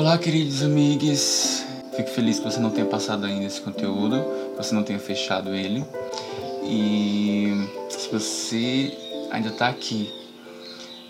Olá, 0.00 0.16
queridos 0.16 0.62
amigos. 0.62 1.62
Fico 1.94 2.08
feliz 2.08 2.38
que 2.38 2.44
você 2.44 2.58
não 2.58 2.70
tenha 2.70 2.86
passado 2.86 3.26
ainda 3.26 3.44
esse 3.44 3.60
conteúdo, 3.60 4.24
que 4.52 4.56
você 4.56 4.74
não 4.74 4.82
tenha 4.82 4.98
fechado 4.98 5.54
ele. 5.54 5.84
E 6.64 7.68
se 7.90 8.10
você 8.10 8.96
ainda 9.30 9.50
está 9.50 9.68
aqui 9.68 10.10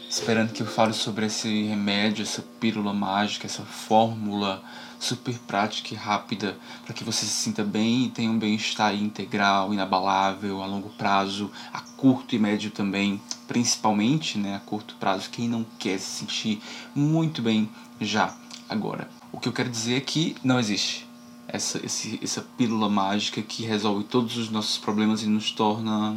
esperando 0.09 0.53
que 0.53 0.65
eu 0.65 0.67
fale 0.67 0.93
sobre 0.93 1.27
esse 1.27 1.63
remédio, 1.69 2.25
essa 2.25 2.43
pílula 2.59 2.93
mágica, 2.93 3.47
essa 3.47 3.63
fórmula 3.63 4.61
super 4.99 5.39
prática 5.47 5.95
e 5.95 5.97
rápida 5.97 6.57
para 6.85 6.93
que 6.93 7.05
você 7.05 7.25
se 7.25 7.31
sinta 7.31 7.63
bem 7.63 8.07
e 8.07 8.09
tenha 8.09 8.29
um 8.29 8.41
bem-estar 8.41 8.93
integral, 8.93 9.73
inabalável, 9.73 10.65
a 10.65 10.67
longo 10.67 10.89
prazo, 10.99 11.49
a 11.73 11.81
curto 11.81 12.35
e 12.35 12.41
médio 12.41 12.73
também, 12.73 13.23
principalmente 13.47 14.37
né, 14.37 14.57
a 14.57 14.59
curto 14.59 14.97
prazo, 14.99 15.31
quem 15.31 15.49
não 15.49 15.65
quer 15.79 15.97
se 16.01 16.19
sentir 16.19 16.61
muito 16.93 17.41
bem 17.41 17.71
já, 18.01 18.35
agora. 18.71 19.11
O 19.33 19.39
que 19.39 19.49
eu 19.49 19.53
quero 19.53 19.69
dizer 19.69 19.97
é 19.97 20.01
que 20.01 20.37
não 20.43 20.59
existe 20.59 21.11
essa, 21.49 21.85
esse, 21.85 22.19
essa 22.23 22.43
pílula 22.57 22.89
mágica 22.89 23.43
que 23.43 23.65
resolve 23.65 24.05
todos 24.05 24.37
os 24.37 24.49
nossos 24.51 24.79
problemas 24.79 25.23
e 25.23 25.27
nos 25.27 25.51
torna, 25.51 26.17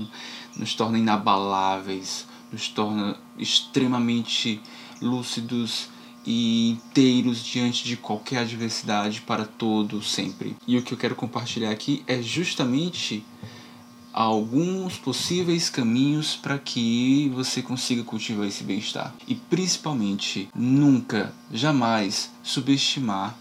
nos 0.56 0.76
torna 0.76 1.00
inabaláveis, 1.00 2.28
nos 2.52 2.68
torna 2.70 3.18
extremamente 3.38 4.62
lúcidos 5.02 5.90
e 6.26 6.70
inteiros 6.70 7.44
diante 7.44 7.84
de 7.84 7.98
qualquer 7.98 8.40
adversidade 8.40 9.22
para 9.22 9.46
todo 9.46 10.02
sempre. 10.02 10.56
E 10.68 10.78
o 10.78 10.84
que 10.84 10.94
eu 10.94 10.98
quero 10.98 11.16
compartilhar 11.16 11.72
aqui 11.72 12.04
é 12.08 12.22
justamente 12.22 13.26
alguns 14.14 14.98
possíveis 14.98 15.70
caminhos 15.70 16.36
para 16.36 16.60
que 16.60 17.30
você 17.34 17.62
consiga 17.62 18.04
cultivar 18.04 18.48
esse 18.48 18.64
bem-estar. 18.64 19.14
E 19.28 19.34
principalmente, 19.34 20.48
nunca, 20.54 21.34
jamais 21.52 22.32
subestimar 22.44 23.36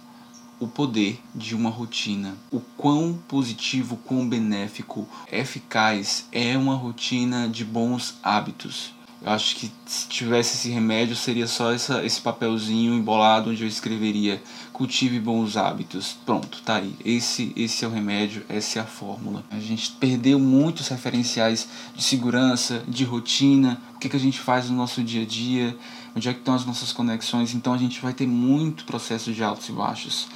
o 0.58 0.66
poder 0.66 1.20
de 1.34 1.54
uma 1.54 1.70
rotina. 1.70 2.36
O 2.50 2.60
quão 2.60 3.18
positivo, 3.28 3.96
quão 4.06 4.28
benéfico, 4.28 5.08
eficaz 5.30 6.26
é 6.30 6.56
uma 6.56 6.74
rotina 6.74 7.48
de 7.48 7.64
bons 7.64 8.14
hábitos. 8.22 8.94
Eu 9.24 9.30
acho 9.30 9.54
que 9.54 9.70
se 9.86 10.08
tivesse 10.08 10.56
esse 10.56 10.68
remédio 10.68 11.14
seria 11.14 11.46
só 11.46 11.72
essa, 11.72 12.04
esse 12.04 12.20
papelzinho 12.20 12.92
embolado 12.92 13.50
onde 13.50 13.62
eu 13.62 13.68
escreveria 13.68 14.42
cultive 14.72 15.20
bons 15.20 15.56
hábitos. 15.56 16.16
Pronto, 16.26 16.60
tá 16.64 16.76
aí. 16.76 16.92
Esse, 17.04 17.52
esse 17.54 17.84
é 17.84 17.88
o 17.88 17.90
remédio, 17.92 18.44
essa 18.48 18.80
é 18.80 18.82
a 18.82 18.84
fórmula. 18.84 19.44
A 19.48 19.60
gente 19.60 19.92
perdeu 19.92 20.40
muitos 20.40 20.88
referenciais 20.88 21.68
de 21.94 22.02
segurança, 22.02 22.82
de 22.88 23.04
rotina, 23.04 23.80
o 23.94 24.00
que, 24.00 24.08
que 24.08 24.16
a 24.16 24.20
gente 24.20 24.40
faz 24.40 24.68
no 24.68 24.76
nosso 24.76 25.04
dia 25.04 25.22
a 25.22 25.26
dia, 25.26 25.76
onde 26.16 26.28
é 26.28 26.32
que 26.32 26.40
estão 26.40 26.54
as 26.54 26.66
nossas 26.66 26.92
conexões. 26.92 27.54
Então 27.54 27.72
a 27.72 27.78
gente 27.78 28.00
vai 28.00 28.12
ter 28.12 28.26
muito 28.26 28.84
processo 28.84 29.32
de 29.32 29.44
altos 29.44 29.68
e 29.68 29.72
baixos. 29.72 30.26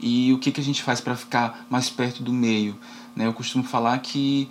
E 0.00 0.32
o 0.32 0.38
que, 0.38 0.50
que 0.50 0.60
a 0.60 0.64
gente 0.64 0.82
faz 0.82 1.00
para 1.00 1.14
ficar 1.14 1.64
mais 1.70 1.88
perto 1.88 2.24
do 2.24 2.32
meio? 2.32 2.76
Né? 3.14 3.26
Eu 3.26 3.32
costumo 3.32 3.62
falar 3.62 3.98
que 4.00 4.48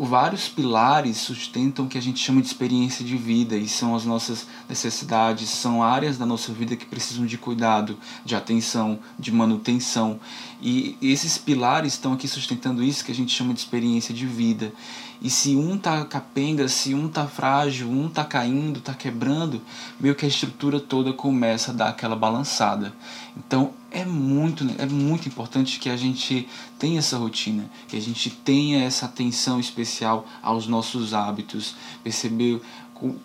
vários 0.00 0.48
pilares 0.48 1.18
sustentam 1.18 1.84
o 1.84 1.88
que 1.88 1.98
a 1.98 2.02
gente 2.02 2.18
chama 2.18 2.40
de 2.40 2.46
experiência 2.46 3.04
de 3.04 3.16
vida 3.16 3.56
e 3.56 3.68
são 3.68 3.94
as 3.94 4.04
nossas 4.04 4.46
necessidades, 4.68 5.48
são 5.48 5.82
áreas 5.82 6.16
da 6.16 6.24
nossa 6.24 6.52
vida 6.52 6.76
que 6.76 6.86
precisam 6.86 7.26
de 7.26 7.36
cuidado, 7.36 7.98
de 8.24 8.34
atenção, 8.34 8.98
de 9.18 9.30
manutenção. 9.30 10.18
E 10.60 10.96
esses 11.02 11.36
pilares 11.36 11.94
estão 11.94 12.12
aqui 12.12 12.26
sustentando 12.26 12.82
isso 12.82 13.04
que 13.04 13.12
a 13.12 13.14
gente 13.14 13.34
chama 13.34 13.52
de 13.52 13.60
experiência 13.60 14.14
de 14.14 14.26
vida. 14.26 14.72
E 15.20 15.28
se 15.30 15.54
um 15.54 15.78
tá 15.78 16.04
capenga, 16.04 16.66
se 16.68 16.94
um 16.94 17.08
tá 17.08 17.26
frágil, 17.26 17.88
um 17.88 18.08
tá 18.08 18.24
caindo, 18.24 18.80
tá 18.80 18.94
quebrando, 18.94 19.60
meio 20.00 20.14
que 20.14 20.24
a 20.24 20.28
estrutura 20.28 20.80
toda 20.80 21.12
começa 21.12 21.70
a 21.70 21.74
dar 21.74 21.88
aquela 21.90 22.16
balançada. 22.16 22.92
Então 23.36 23.72
é 23.92 24.04
muito, 24.04 24.64
é 24.78 24.86
muito 24.86 25.28
importante 25.28 25.78
que 25.78 25.90
a 25.90 25.96
gente 25.96 26.48
tenha 26.78 26.98
essa 26.98 27.16
rotina, 27.16 27.70
que 27.86 27.96
a 27.96 28.00
gente 28.00 28.30
tenha 28.30 28.84
essa 28.84 29.06
atenção 29.06 29.60
especial 29.60 30.26
aos 30.42 30.66
nossos 30.66 31.12
hábitos, 31.12 31.74
perceber 32.02 32.60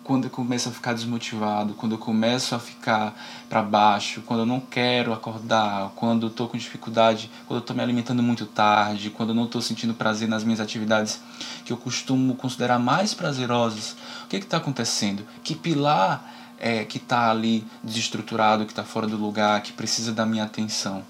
quando 0.02 0.24
eu 0.24 0.30
começo 0.30 0.68
a 0.68 0.72
ficar 0.72 0.92
desmotivado, 0.92 1.74
quando 1.74 1.92
eu 1.92 1.98
começo 1.98 2.54
a 2.54 2.58
ficar 2.58 3.14
para 3.48 3.62
baixo, 3.62 4.22
quando 4.22 4.40
eu 4.40 4.46
não 4.46 4.58
quero 4.58 5.12
acordar, 5.12 5.92
quando 5.94 6.26
eu 6.26 6.30
estou 6.30 6.48
com 6.48 6.58
dificuldade, 6.58 7.30
quando 7.46 7.58
eu 7.58 7.62
estou 7.62 7.76
me 7.76 7.82
alimentando 7.82 8.22
muito 8.22 8.44
tarde, 8.44 9.10
quando 9.10 9.28
eu 9.30 9.34
não 9.36 9.44
estou 9.44 9.62
sentindo 9.62 9.94
prazer 9.94 10.28
nas 10.28 10.42
minhas 10.42 10.58
atividades 10.58 11.20
que 11.64 11.72
eu 11.72 11.76
costumo 11.76 12.34
considerar 12.34 12.78
mais 12.78 13.14
prazerosas, 13.14 13.96
o 14.24 14.28
que 14.28 14.36
está 14.36 14.56
acontecendo? 14.56 15.24
Que 15.44 15.54
pilar 15.54 16.37
é, 16.60 16.84
que 16.84 16.98
está 16.98 17.30
ali 17.30 17.64
desestruturado, 17.82 18.64
que 18.64 18.72
está 18.72 18.84
fora 18.84 19.06
do 19.06 19.16
lugar, 19.16 19.62
que 19.62 19.72
precisa 19.72 20.12
da 20.12 20.26
minha 20.26 20.44
atenção? 20.44 21.04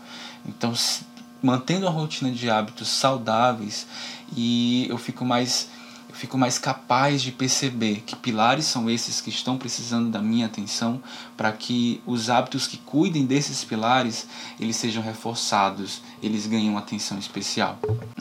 Então, 0.46 0.72
mantendo 1.42 1.86
a 1.86 1.90
rotina 1.90 2.30
de 2.30 2.50
hábitos 2.50 2.88
saudáveis 2.88 3.86
e 4.36 4.86
eu 4.88 4.98
fico 4.98 5.24
mais 5.24 5.68
fico 6.18 6.36
mais 6.36 6.58
capaz 6.58 7.22
de 7.22 7.30
perceber 7.30 8.02
que 8.04 8.16
pilares 8.16 8.64
são 8.64 8.90
esses 8.90 9.20
que 9.20 9.30
estão 9.30 9.56
precisando 9.56 10.10
da 10.10 10.20
minha 10.20 10.46
atenção 10.46 11.00
para 11.36 11.52
que 11.52 12.02
os 12.04 12.28
hábitos 12.28 12.66
que 12.66 12.76
cuidem 12.76 13.24
desses 13.24 13.62
pilares 13.62 14.26
eles 14.58 14.74
sejam 14.74 15.00
reforçados, 15.00 16.02
eles 16.20 16.44
ganhem 16.44 16.70
uma 16.70 16.80
atenção 16.80 17.20
especial. 17.20 17.78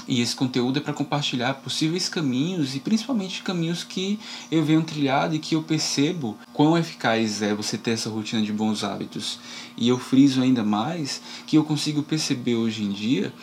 E 0.08 0.22
esse 0.22 0.35
conteúdo 0.35 0.78
é 0.78 0.81
para 0.81 0.94
compartilhar 0.94 1.56
possíveis 1.56 2.08
caminhos 2.08 2.75
e 2.75 2.80
principalmente 2.80 3.41
caminhos 3.41 3.84
que 3.84 4.19
eu 4.52 4.64
venho 4.64 4.84
trilhado 4.84 5.34
e 5.34 5.40
que 5.40 5.56
eu 5.56 5.64
percebo 5.64 6.38
quão 6.53 6.78
eficaz 6.78 7.41
é 7.41 7.56
você 7.56 7.79
ter 7.79 7.91
essa 7.91 8.12
rotina 8.12 8.44
de 8.44 8.53
bons 8.53 8.84
hábitos. 8.84 9.40
E 9.75 9.90
eu 9.90 9.97
friso 9.97 10.44
ainda 10.44 10.64
mais 10.64 11.19
que 11.47 11.58
eu 11.58 11.64
consigo 11.64 12.03
perceber 12.03 12.56
hoje 12.56 12.84
em 12.84 12.91
dia 12.91 13.34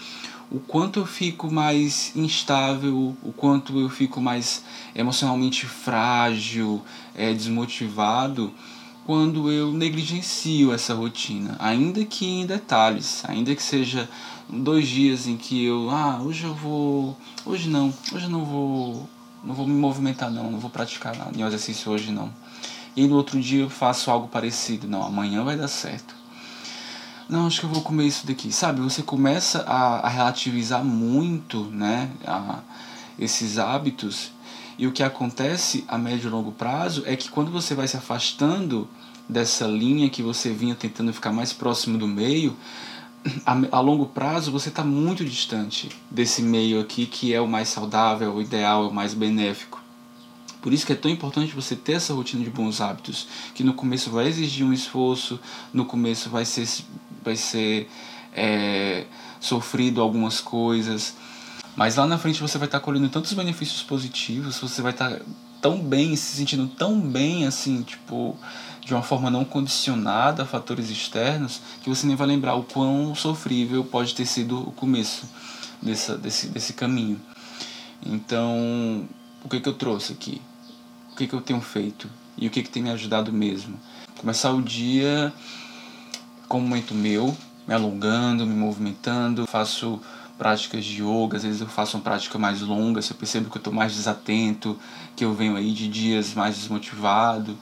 o 0.50 0.60
quanto 0.60 1.00
eu 1.00 1.06
fico 1.06 1.50
mais 1.50 2.12
instável, 2.14 3.16
o 3.22 3.32
quanto 3.32 3.78
eu 3.78 3.88
fico 3.88 4.20
mais 4.20 4.64
emocionalmente 4.94 5.66
frágil, 5.66 6.82
é, 7.14 7.32
desmotivado, 7.32 8.52
quando 9.06 9.50
eu 9.50 9.72
negligencio 9.72 10.72
essa 10.72 10.94
rotina, 10.94 11.56
ainda 11.58 12.04
que 12.04 12.26
em 12.26 12.46
detalhes, 12.46 13.22
ainda 13.26 13.54
que 13.54 13.62
seja 13.62 14.08
dois 14.48 14.88
dias 14.88 15.26
em 15.26 15.36
que 15.36 15.64
eu, 15.64 15.90
ah, 15.90 16.20
hoje 16.22 16.44
eu 16.44 16.54
vou, 16.54 17.16
hoje 17.44 17.68
não, 17.68 17.92
hoje 18.12 18.24
eu 18.24 18.30
não 18.30 18.44
vou, 18.44 19.08
não 19.42 19.54
vou 19.54 19.66
me 19.66 19.74
movimentar 19.74 20.30
não, 20.30 20.50
não 20.50 20.58
vou 20.58 20.70
praticar 20.70 21.14
nenhum 21.34 21.46
exercício 21.46 21.90
hoje 21.90 22.10
não. 22.10 22.32
E 22.96 23.06
no 23.06 23.16
outro 23.16 23.40
dia 23.40 23.62
eu 23.62 23.70
faço 23.70 24.10
algo 24.10 24.28
parecido, 24.28 24.86
não, 24.88 25.02
amanhã 25.02 25.42
vai 25.42 25.56
dar 25.56 25.68
certo 25.68 26.23
não, 27.28 27.46
acho 27.46 27.60
que 27.60 27.66
eu 27.66 27.70
vou 27.70 27.82
comer 27.82 28.06
isso 28.06 28.26
daqui. 28.26 28.52
Sabe, 28.52 28.80
você 28.80 29.02
começa 29.02 29.62
a, 29.62 30.06
a 30.06 30.08
relativizar 30.08 30.84
muito, 30.84 31.64
né, 31.64 32.10
a, 32.26 32.60
esses 33.18 33.58
hábitos. 33.58 34.30
E 34.78 34.86
o 34.86 34.92
que 34.92 35.02
acontece 35.02 35.84
a 35.86 35.96
médio 35.96 36.28
e 36.28 36.30
longo 36.30 36.52
prazo 36.52 37.02
é 37.06 37.16
que 37.16 37.28
quando 37.28 37.50
você 37.50 37.74
vai 37.74 37.86
se 37.86 37.96
afastando 37.96 38.88
dessa 39.28 39.66
linha 39.66 40.10
que 40.10 40.22
você 40.22 40.50
vinha 40.50 40.74
tentando 40.74 41.12
ficar 41.12 41.32
mais 41.32 41.52
próximo 41.52 41.96
do 41.96 42.06
meio, 42.06 42.56
a, 43.46 43.56
a 43.78 43.80
longo 43.80 44.06
prazo 44.06 44.52
você 44.52 44.68
está 44.68 44.84
muito 44.84 45.24
distante 45.24 45.88
desse 46.10 46.42
meio 46.42 46.80
aqui 46.80 47.06
que 47.06 47.32
é 47.32 47.40
o 47.40 47.48
mais 47.48 47.68
saudável, 47.68 48.34
o 48.34 48.42
ideal, 48.42 48.88
o 48.88 48.94
mais 48.94 49.14
benéfico. 49.14 49.82
Por 50.60 50.72
isso 50.72 50.86
que 50.86 50.94
é 50.94 50.96
tão 50.96 51.10
importante 51.10 51.54
você 51.54 51.76
ter 51.76 51.92
essa 51.92 52.14
rotina 52.14 52.42
de 52.42 52.48
bons 52.48 52.80
hábitos, 52.80 53.28
que 53.54 53.62
no 53.62 53.74
começo 53.74 54.10
vai 54.10 54.26
exigir 54.26 54.64
um 54.64 54.72
esforço, 54.72 55.38
no 55.72 55.84
começo 55.84 56.30
vai 56.30 56.46
ser, 56.46 56.66
vai 57.24 57.36
ser 57.36 57.88
é, 58.32 59.04
sofrido 59.40 60.00
algumas 60.00 60.40
coisas, 60.40 61.14
mas 61.76 61.96
lá 61.96 62.06
na 62.06 62.18
frente 62.18 62.40
você 62.40 62.58
vai 62.58 62.66
estar 62.66 62.80
colhendo 62.80 63.08
tantos 63.08 63.32
benefícios 63.32 63.82
positivos, 63.82 64.58
você 64.58 64.82
vai 64.82 64.92
estar 64.92 65.20
tão 65.60 65.80
bem, 65.80 66.14
se 66.14 66.36
sentindo 66.36 66.68
tão 66.68 67.00
bem, 67.00 67.46
assim, 67.46 67.82
tipo, 67.82 68.36
de 68.84 68.92
uma 68.92 69.02
forma 69.02 69.30
não 69.30 69.44
condicionada 69.44 70.42
a 70.42 70.46
fatores 70.46 70.90
externos, 70.90 71.60
que 71.82 71.88
você 71.88 72.06
nem 72.06 72.16
vai 72.16 72.26
lembrar 72.26 72.54
o 72.54 72.62
quão 72.62 73.14
sofrível 73.14 73.82
pode 73.84 74.14
ter 74.14 74.26
sido 74.26 74.68
o 74.68 74.72
começo 74.72 75.28
dessa, 75.80 76.18
desse, 76.18 76.48
desse 76.48 76.74
caminho. 76.74 77.20
Então, 78.04 79.08
o 79.42 79.48
que, 79.48 79.58
que 79.58 79.68
eu 79.68 79.74
trouxe 79.74 80.12
aqui? 80.12 80.40
o 81.14 81.16
que, 81.16 81.28
que 81.28 81.34
eu 81.34 81.40
tenho 81.40 81.60
feito 81.60 82.10
e 82.36 82.48
o 82.48 82.50
que, 82.50 82.60
que 82.60 82.68
tem 82.68 82.82
me 82.82 82.90
ajudado 82.90 83.32
mesmo. 83.32 83.78
Começar 84.18 84.50
o 84.50 84.60
dia 84.60 85.32
com 86.54 86.58
um 86.58 86.62
momento 86.62 86.94
meu, 86.94 87.36
me 87.66 87.74
alongando, 87.74 88.46
me 88.46 88.54
movimentando, 88.54 89.44
faço 89.44 90.00
práticas 90.38 90.84
de 90.84 91.02
yoga, 91.02 91.36
às 91.36 91.42
vezes 91.42 91.60
eu 91.60 91.66
faço 91.66 91.96
uma 91.96 92.02
prática 92.04 92.38
mais 92.38 92.60
longa, 92.60 93.02
se 93.02 93.10
eu 93.10 93.16
percebo 93.16 93.50
que 93.50 93.56
eu 93.56 93.58
estou 93.58 93.72
mais 93.72 93.92
desatento, 93.92 94.78
que 95.16 95.24
eu 95.24 95.34
venho 95.34 95.56
aí 95.56 95.72
de 95.72 95.88
dias 95.88 96.32
mais 96.32 96.54
desmotivado 96.54 97.58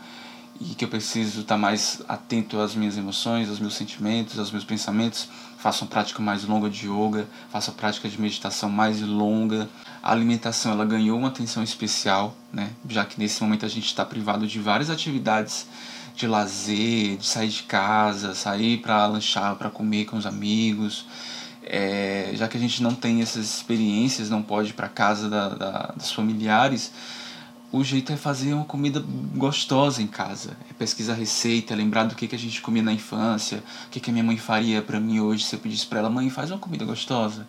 e 0.60 0.74
que 0.74 0.84
eu 0.84 0.88
preciso 0.88 1.40
estar 1.40 1.54
tá 1.54 1.58
mais 1.58 2.02
atento 2.06 2.60
às 2.60 2.74
minhas 2.74 2.98
emoções, 2.98 3.48
aos 3.48 3.58
meus 3.58 3.72
sentimentos, 3.76 4.38
aos 4.38 4.50
meus 4.50 4.62
pensamentos, 4.64 5.26
faço 5.56 5.84
uma 5.84 5.90
prática 5.90 6.20
mais 6.20 6.44
longa 6.44 6.68
de 6.68 6.86
yoga, 6.86 7.26
faço 7.50 7.70
a 7.70 7.72
prática 7.72 8.10
de 8.10 8.20
meditação 8.20 8.68
mais 8.68 9.00
longa, 9.00 9.70
a 10.02 10.12
alimentação 10.12 10.70
ela 10.70 10.84
ganhou 10.84 11.18
uma 11.18 11.28
atenção 11.28 11.62
especial, 11.62 12.36
né? 12.52 12.68
já 12.90 13.06
que 13.06 13.18
nesse 13.18 13.42
momento 13.42 13.64
a 13.64 13.70
gente 13.70 13.86
está 13.86 14.04
privado 14.04 14.46
de 14.46 14.60
várias 14.60 14.90
atividades 14.90 15.66
de 16.22 16.28
lazer, 16.28 17.16
de 17.16 17.26
sair 17.26 17.48
de 17.48 17.62
casa, 17.64 18.34
sair 18.34 18.78
para 18.78 19.06
lanchar, 19.06 19.56
para 19.56 19.68
comer 19.68 20.04
com 20.04 20.16
os 20.16 20.24
amigos. 20.24 21.04
É, 21.64 22.30
já 22.34 22.48
que 22.48 22.56
a 22.56 22.60
gente 22.60 22.82
não 22.82 22.94
tem 22.94 23.22
essas 23.22 23.44
experiências, 23.56 24.30
não 24.30 24.42
pode 24.42 24.70
ir 24.70 24.72
para 24.72 24.88
casa 24.88 25.28
da, 25.28 25.48
da, 25.48 25.92
dos 25.96 26.12
familiares, 26.12 26.92
o 27.72 27.82
jeito 27.82 28.12
é 28.12 28.16
fazer 28.16 28.52
uma 28.52 28.64
comida 28.64 29.02
gostosa 29.34 30.02
em 30.02 30.06
casa. 30.06 30.56
É 30.70 30.72
pesquisar 30.74 31.14
receita, 31.14 31.74
lembrar 31.74 32.04
do 32.04 32.14
que, 32.14 32.28
que 32.28 32.36
a 32.36 32.38
gente 32.38 32.60
comia 32.60 32.82
na 32.82 32.92
infância, 32.92 33.62
o 33.86 33.90
que, 33.90 33.98
que 33.98 34.10
a 34.10 34.12
minha 34.12 34.24
mãe 34.24 34.36
faria 34.36 34.80
para 34.80 35.00
mim 35.00 35.20
hoje 35.20 35.44
se 35.44 35.56
eu 35.56 35.60
pedisse 35.60 35.86
para 35.86 36.00
ela, 36.00 36.10
mãe, 36.10 36.30
faz 36.30 36.50
uma 36.50 36.58
comida 36.58 36.84
gostosa. 36.84 37.46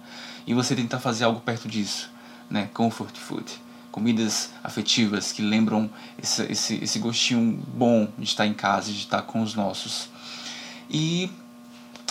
E 0.48 0.54
você 0.54 0.76
tentar 0.76 1.00
fazer 1.00 1.26
algo 1.26 1.42
perto 1.42 1.68
disso, 1.68 2.10
né? 2.50 2.70
Comfort 2.74 3.16
food. 3.18 3.46
Comidas 3.94 4.50
afetivas 4.64 5.32
que 5.32 5.44
lembram 5.44 5.88
esse, 6.22 6.42
esse, 6.52 6.84
esse 6.84 6.98
gostinho 6.98 7.64
bom 7.68 8.08
de 8.18 8.24
estar 8.26 8.48
em 8.48 8.54
casa, 8.54 8.92
de 8.92 8.98
estar 8.98 9.22
com 9.22 9.44
os 9.44 9.54
nossos. 9.54 10.10
E 10.90 11.30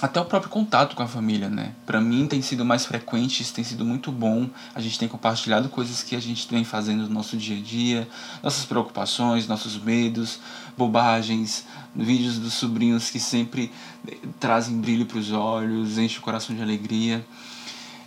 até 0.00 0.20
o 0.20 0.25
próprio 0.25 0.49
contato 0.49 0.94
com 0.94 1.02
a 1.02 1.08
família, 1.08 1.49
né? 1.49 1.75
Para 1.84 2.00
mim 2.00 2.29
tem 2.29 2.40
sido 2.40 2.64
mais 2.64 2.87
frequente, 2.87 3.40
isso 3.40 3.52
tem 3.52 3.64
sido 3.64 3.84
muito 3.84 4.12
bom. 4.12 4.49
A 4.76 4.81
gente 4.81 4.96
tem 4.96 5.08
compartilhado 5.08 5.69
coisas 5.69 6.05
que 6.05 6.14
a 6.14 6.20
gente 6.20 6.46
vem 6.49 6.62
fazendo 6.62 7.02
no 7.02 7.08
nosso 7.08 7.37
dia 7.37 7.56
a 7.56 7.61
dia, 7.61 8.08
nossas 8.44 8.64
preocupações, 8.64 9.49
nossos 9.49 9.76
medos, 9.76 10.38
bobagens, 10.78 11.67
vídeos 11.96 12.38
dos 12.38 12.55
sobrinhos 12.55 13.11
que 13.11 13.19
sempre 13.19 13.73
eh, 14.06 14.17
trazem 14.38 14.81
brilho 14.81 15.05
para 15.05 15.19
os 15.19 15.32
olhos, 15.32 15.99
enchem 15.99 16.19
o 16.19 16.23
coração 16.23 16.55
de 16.55 16.62
alegria. 16.62 17.26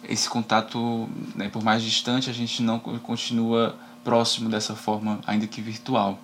Esse 0.10 0.30
contato, 0.30 1.10
né, 1.36 1.50
por 1.50 1.64
mais 1.64 1.84
distante, 1.84 2.30
a 2.30 2.34
gente 2.34 2.62
não 2.62 2.80
continua 2.80 3.76
próximo 4.04 4.50
dessa 4.50 4.76
forma, 4.76 5.20
ainda 5.26 5.48
que 5.48 5.62
virtual 5.62 6.20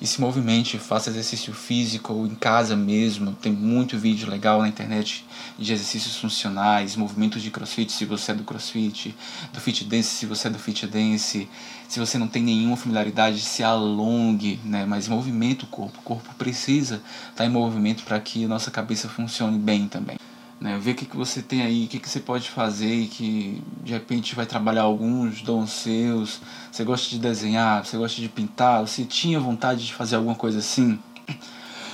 e 0.00 0.06
se 0.06 0.20
movimente, 0.20 0.78
faça 0.78 1.08
exercício 1.08 1.54
físico 1.54 2.12
ou 2.12 2.26
em 2.26 2.34
casa 2.34 2.76
mesmo. 2.76 3.32
Tem 3.32 3.52
muito 3.52 3.96
vídeo 3.96 4.28
legal 4.28 4.60
na 4.60 4.68
internet 4.68 5.24
de 5.58 5.72
exercícios 5.72 6.16
funcionais, 6.16 6.96
movimentos 6.96 7.40
de 7.40 7.50
crossfit 7.50 7.90
se 7.90 8.04
você 8.04 8.32
é 8.32 8.34
do 8.34 8.44
crossfit, 8.44 9.14
do 9.52 9.60
fit 9.60 9.84
dance 9.84 10.08
se 10.08 10.26
você 10.26 10.48
é 10.48 10.50
do 10.50 10.58
fit 10.58 10.86
dance. 10.86 11.48
Se 11.88 12.00
você 12.00 12.18
não 12.18 12.26
tem 12.26 12.42
nenhuma 12.42 12.76
familiaridade, 12.76 13.40
se 13.40 13.62
alongue, 13.62 14.58
né? 14.64 14.84
Mas 14.84 15.08
movimento 15.08 15.62
o 15.62 15.68
corpo. 15.68 15.98
O 16.00 16.02
corpo 16.02 16.34
precisa 16.34 17.00
estar 17.30 17.46
em 17.46 17.48
movimento 17.48 18.02
para 18.02 18.18
que 18.20 18.44
a 18.44 18.48
nossa 18.48 18.70
cabeça 18.70 19.08
funcione 19.08 19.58
bem 19.58 19.86
também. 19.86 20.18
Né? 20.60 20.78
Ver 20.78 20.92
o 20.92 20.94
que, 20.94 21.06
que 21.06 21.16
você 21.16 21.42
tem 21.42 21.62
aí, 21.62 21.84
o 21.84 21.88
que, 21.88 21.98
que 21.98 22.08
você 22.08 22.20
pode 22.20 22.48
fazer 22.50 22.94
e 22.94 23.06
que 23.06 23.62
de 23.82 23.92
repente 23.92 24.34
vai 24.34 24.46
trabalhar 24.46 24.82
alguns 24.82 25.42
dons 25.42 25.70
seus. 25.70 26.40
Você 26.70 26.84
gosta 26.84 27.10
de 27.10 27.18
desenhar, 27.18 27.84
você 27.84 27.96
gosta 27.96 28.20
de 28.20 28.28
pintar, 28.28 28.80
você 28.80 29.04
tinha 29.04 29.38
vontade 29.38 29.86
de 29.86 29.92
fazer 29.92 30.16
alguma 30.16 30.34
coisa 30.34 30.58
assim. 30.58 30.98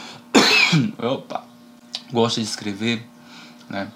Opa! 0.99 1.45
Gosta 2.13 2.41
de 2.41 2.47
escrever, 2.47 3.07
né? 3.69 3.91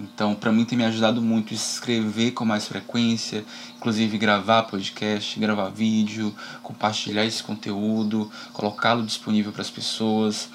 Então, 0.00 0.34
para 0.34 0.50
mim 0.50 0.64
tem 0.64 0.76
me 0.76 0.84
ajudado 0.84 1.22
muito 1.22 1.54
escrever 1.54 2.32
com 2.32 2.44
mais 2.44 2.66
frequência, 2.66 3.44
inclusive 3.76 4.18
gravar 4.18 4.64
podcast, 4.64 5.38
gravar 5.38 5.68
vídeo, 5.68 6.34
compartilhar 6.64 7.24
esse 7.24 7.40
conteúdo, 7.42 8.28
colocá-lo 8.52 9.04
disponível 9.04 9.52
para 9.52 9.62
as 9.62 9.70
pessoas 9.70 10.48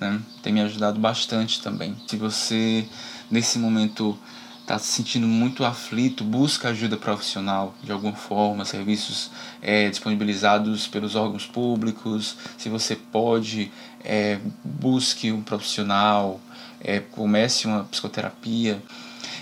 né? 0.00 0.20
Tem 0.42 0.52
me 0.52 0.60
ajudado 0.60 0.98
bastante 1.00 1.60
também. 1.60 1.96
Se 2.06 2.16
você 2.16 2.86
nesse 3.30 3.58
momento 3.58 4.18
está 4.60 4.78
se 4.78 4.86
sentindo 4.86 5.26
muito 5.26 5.62
aflito, 5.62 6.24
busca 6.24 6.70
ajuda 6.70 6.96
profissional 6.96 7.74
de 7.82 7.92
alguma 7.92 8.14
forma, 8.14 8.64
serviços 8.64 9.30
é, 9.60 9.90
disponibilizados 9.90 10.86
pelos 10.86 11.14
órgãos 11.14 11.46
públicos. 11.46 12.36
Se 12.56 12.70
você 12.70 12.96
pode, 12.96 13.70
é, 14.02 14.38
busque 14.64 15.30
um 15.30 15.42
profissional, 15.42 16.40
é, 16.80 17.00
comece 17.00 17.66
uma 17.66 17.84
psicoterapia. 17.84 18.82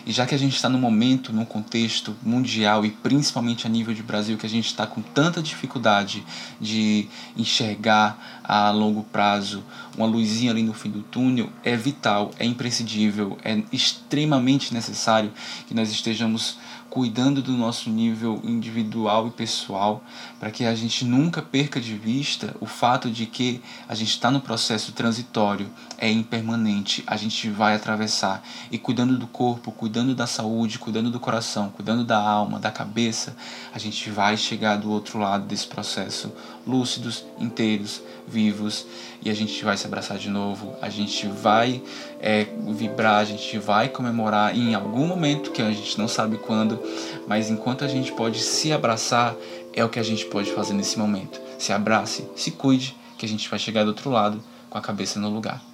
E 0.06 0.12
já 0.12 0.26
que 0.26 0.34
a 0.34 0.38
gente 0.38 0.54
está 0.54 0.68
num 0.68 0.78
momento, 0.78 1.32
num 1.32 1.44
contexto 1.44 2.16
mundial 2.22 2.84
e 2.84 2.90
principalmente 2.90 3.66
a 3.66 3.70
nível 3.70 3.94
de 3.94 4.02
Brasil, 4.02 4.36
que 4.36 4.46
a 4.46 4.48
gente 4.48 4.66
está 4.66 4.86
com 4.86 5.02
tanta 5.02 5.42
dificuldade 5.42 6.24
de 6.60 7.08
enxergar 7.36 8.40
a 8.44 8.70
longo 8.70 9.02
prazo 9.04 9.62
uma 9.96 10.06
luzinha 10.06 10.50
ali 10.50 10.62
no 10.62 10.72
fim 10.72 10.90
do 10.90 11.02
túnel, 11.02 11.50
é 11.62 11.76
vital, 11.76 12.30
é 12.38 12.46
imprescindível, 12.46 13.36
é 13.44 13.62
extremamente 13.72 14.72
necessário 14.72 15.32
que 15.66 15.74
nós 15.74 15.90
estejamos 15.90 16.58
cuidando 16.92 17.40
do 17.40 17.52
nosso 17.52 17.88
nível 17.88 18.38
individual 18.44 19.26
e 19.26 19.30
pessoal, 19.30 20.04
para 20.38 20.50
que 20.50 20.66
a 20.66 20.74
gente 20.74 21.06
nunca 21.06 21.40
perca 21.40 21.80
de 21.80 21.94
vista 21.94 22.54
o 22.60 22.66
fato 22.66 23.10
de 23.10 23.24
que 23.24 23.62
a 23.88 23.94
gente 23.94 24.10
está 24.10 24.30
no 24.30 24.42
processo 24.42 24.92
transitório, 24.92 25.70
é 25.96 26.10
impermanente, 26.10 27.02
a 27.06 27.16
gente 27.16 27.48
vai 27.48 27.74
atravessar. 27.74 28.46
E 28.70 28.76
cuidando 28.76 29.16
do 29.16 29.26
corpo, 29.26 29.72
cuidando 29.82 30.14
da 30.14 30.28
saúde, 30.28 30.78
cuidando 30.78 31.10
do 31.10 31.18
coração, 31.18 31.68
cuidando 31.68 32.04
da 32.04 32.16
alma, 32.16 32.60
da 32.60 32.70
cabeça, 32.70 33.34
a 33.74 33.80
gente 33.80 34.08
vai 34.10 34.36
chegar 34.36 34.76
do 34.76 34.88
outro 34.88 35.18
lado 35.18 35.44
desse 35.44 35.66
processo, 35.66 36.32
lúcidos, 36.64 37.24
inteiros, 37.36 38.00
vivos, 38.24 38.86
e 39.24 39.28
a 39.28 39.34
gente 39.34 39.64
vai 39.64 39.76
se 39.76 39.84
abraçar 39.84 40.18
de 40.18 40.30
novo, 40.30 40.72
a 40.80 40.88
gente 40.88 41.26
vai 41.26 41.82
é, 42.20 42.46
vibrar, 42.68 43.16
a 43.16 43.24
gente 43.24 43.58
vai 43.58 43.88
comemorar 43.88 44.56
em 44.56 44.72
algum 44.72 45.04
momento, 45.04 45.50
que 45.50 45.60
a 45.60 45.72
gente 45.72 45.98
não 45.98 46.06
sabe 46.06 46.36
quando, 46.36 46.80
mas 47.26 47.50
enquanto 47.50 47.84
a 47.84 47.88
gente 47.88 48.12
pode 48.12 48.38
se 48.38 48.72
abraçar, 48.72 49.34
é 49.72 49.84
o 49.84 49.88
que 49.88 49.98
a 49.98 50.04
gente 50.04 50.26
pode 50.26 50.52
fazer 50.52 50.74
nesse 50.74 50.96
momento. 50.96 51.40
Se 51.58 51.72
abrace, 51.72 52.24
se 52.36 52.52
cuide, 52.52 52.96
que 53.18 53.26
a 53.26 53.28
gente 53.28 53.50
vai 53.50 53.58
chegar 53.58 53.82
do 53.82 53.88
outro 53.88 54.10
lado 54.10 54.40
com 54.70 54.78
a 54.78 54.80
cabeça 54.80 55.18
no 55.18 55.28
lugar. 55.28 55.71